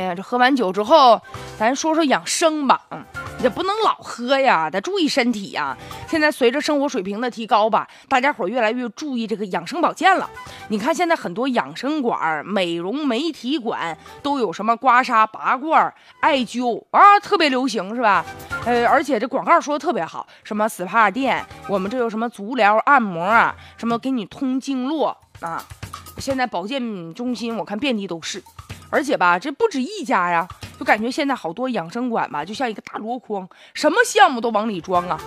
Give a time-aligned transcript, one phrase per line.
[0.00, 1.20] 哎呀，这喝完酒之后，
[1.58, 2.80] 咱说说养生吧。
[2.90, 3.04] 嗯，
[3.42, 5.76] 也不能老喝呀，得注意身体呀。
[6.08, 10.28] 现在随着生活水平的提高吧，大家伙越来越注意这个养生保健了。
[10.68, 18.24] 你看现在很多养生馆、美容美体馆都有什么刮痧、拔罐、艾灸啊，特别流行是吧？
[18.64, 25.62] 呃，而且这广告说的特别好，什么 SPA 店，我们这有什么足疗、按摩啊，什么给你通经络啊。
[26.18, 28.42] 现在保健中心我看遍地都是，
[28.90, 30.46] 而且吧，这不止一家呀，
[30.78, 35.18] 就感觉现在好多养生馆吧，就像一个大箩筐，什么项目都往里装啊。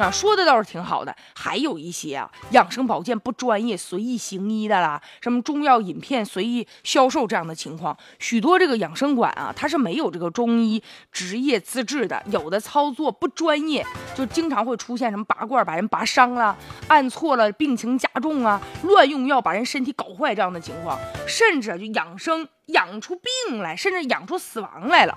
[0.00, 16.56] 啊，说的倒是挺好的，还有一些啊，养生保健不专业、随意行医的啦，什么中药饮片随意销售这样的情况，许多这个养生馆啊，它是没有这个中医职业资质的，有的操作不专业，就经常会出现什么拔罐把人拔伤了，
[16.88, 25.16] 按错了病情加重啊，乱用药把人身体搞坏这样的情况，甚至就养生养出病来，甚至养出死亡来了。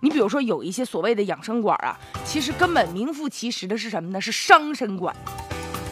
[0.00, 1.98] 你比如说，有一些所谓的养生馆啊，
[2.36, 4.20] 其实根本名副其实的是什么呢？
[4.20, 5.16] 是伤身馆。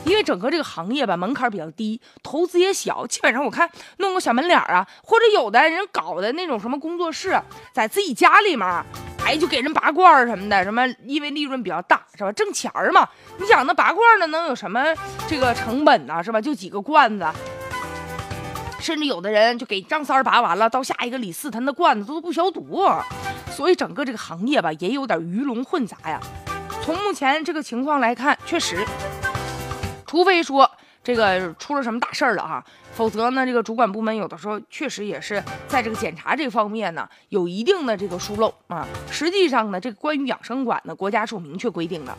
[0.04, 7.40] 因为整个这个行业吧，门槛比较低，投资也小，基本上我看弄个小门脸啊，或者有的人搞的那种什么工作室，
[7.72, 8.68] 在自己家里面，
[9.24, 12.30] 哎，就给人拔罐什么的，什么因为利润比较大，是吧？
[12.32, 13.08] 挣钱儿嘛。
[13.38, 14.84] 你想那拔罐的能有什么
[15.26, 16.22] 这个成本呢？
[16.22, 16.38] 是吧？
[16.38, 17.26] 就几个罐子，
[18.78, 22.84] 甚至有的人就给张三拔完了，到下一个李四，他那罐子都不消毒。
[23.54, 26.20] 所以整个这个行业吧，也有点鱼龙混杂呀。
[26.82, 28.84] 从目前这个情况来看，确实，
[30.06, 30.68] 除非说
[31.04, 38.86] 这个出了什么大事儿了哈，否则呢，这个主管部门有的时候确实也是在这个检查这方面呢，有一定的这个疏漏啊。
[39.10, 42.14] 实际上呢，这个关于养生馆呢，国家是有明确规定的。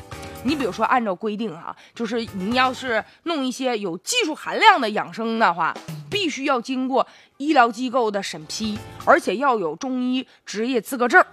[0.46, 5.74] 你比如说，按照规定啊，就是你要是弄一些有技术含量的养生的话，
[6.08, 7.06] 必须要经过
[7.38, 11.26] 医疗机构的审批，而且要有中医职业资格证。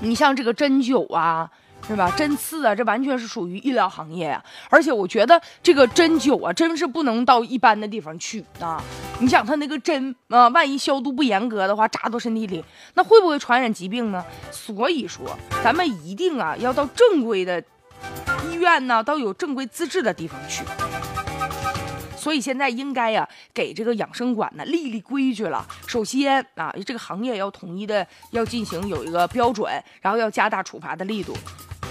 [0.00, 1.50] 你像这个针灸啊，
[1.86, 2.10] 是吧？
[2.16, 4.42] 针刺啊，这完全是属于医疗行业呀。
[4.70, 8.82] 而且我觉得这个针灸啊，真是不能到一般的地方去啊。
[9.18, 12.64] 你想，他那个针啊，万一消毒不严格的话，扎到身体里，
[12.94, 14.24] 那会不会传染疾病呢？
[14.50, 17.62] 所以说，咱们一定啊，要到正规的
[18.50, 20.64] 医院呢，到有正规资质的地方去。
[22.16, 25.66] 所以现在应该呀，给这个养生馆呢立立规矩了。
[25.88, 29.68] 首先啊，这个行业要统一的要进行有一个标准，
[30.00, 31.36] 然后要加大处罚的力度。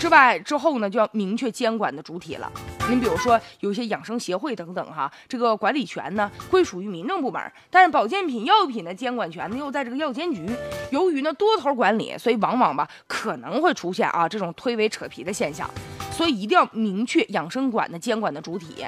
[0.01, 2.51] 之外之后呢，就要明确监管的主体了。
[2.89, 7.39] 你比如说，有一些养生协会等等哈，这个管理权呢归属于民政部门，
[7.69, 10.43] 但是保健品、药品的监管权呢又在这个药监局。
[10.89, 15.69] 由于呢多头管理，所以往往吧可能会出现啊这种推诿扯皮的现象。
[16.11, 18.83] 所以一定要明确养生馆的监管的主体，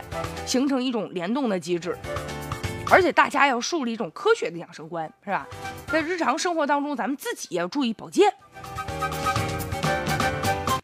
[0.48, 1.96] 形成一种联动的机制，
[2.90, 5.48] 而且大家要树立一种科学的养生观，是吧？
[5.86, 8.34] 在日常生活当中，咱们自己也要注意保健。